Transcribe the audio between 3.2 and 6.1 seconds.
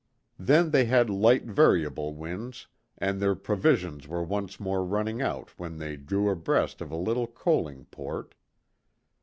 provisions were once more running out when they